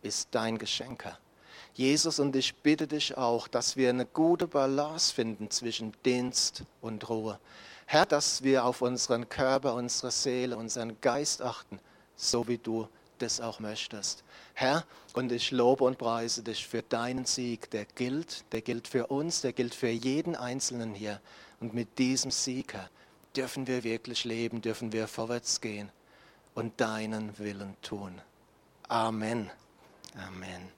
ist 0.00 0.28
dein 0.30 0.56
Geschenk, 0.56 1.04
Herr. 1.04 1.18
Jesus, 1.74 2.18
und 2.18 2.34
ich 2.36 2.54
bitte 2.56 2.86
dich 2.86 3.18
auch, 3.18 3.48
dass 3.48 3.76
wir 3.76 3.90
eine 3.90 4.06
gute 4.06 4.46
Balance 4.46 5.12
finden 5.12 5.50
zwischen 5.50 5.92
Dienst 6.06 6.62
und 6.80 7.06
Ruhe. 7.10 7.38
Herr, 7.84 8.06
dass 8.06 8.42
wir 8.42 8.64
auf 8.64 8.80
unseren 8.80 9.28
Körper, 9.28 9.74
unsere 9.74 10.10
Seele, 10.10 10.56
unseren 10.56 10.98
Geist 11.02 11.42
achten 11.42 11.78
so 12.18 12.46
wie 12.46 12.58
du 12.58 12.86
das 13.18 13.40
auch 13.40 13.60
möchtest. 13.60 14.22
Herr, 14.54 14.84
und 15.14 15.32
ich 15.32 15.50
lobe 15.50 15.84
und 15.84 15.98
preise 15.98 16.42
dich 16.42 16.66
für 16.66 16.82
deinen 16.82 17.24
Sieg, 17.24 17.70
der 17.70 17.84
gilt, 17.84 18.44
der 18.52 18.60
gilt 18.60 18.86
für 18.86 19.06
uns, 19.06 19.40
der 19.40 19.52
gilt 19.52 19.74
für 19.74 19.88
jeden 19.88 20.36
Einzelnen 20.36 20.94
hier. 20.94 21.20
Und 21.60 21.74
mit 21.74 21.98
diesem 21.98 22.30
Sieg, 22.30 22.74
Herr, 22.74 22.90
dürfen 23.34 23.66
wir 23.66 23.84
wirklich 23.84 24.24
leben, 24.24 24.60
dürfen 24.60 24.92
wir 24.92 25.08
vorwärts 25.08 25.60
gehen 25.60 25.90
und 26.54 26.80
deinen 26.80 27.38
Willen 27.38 27.76
tun. 27.82 28.20
Amen. 28.88 29.50
Amen. 30.16 30.77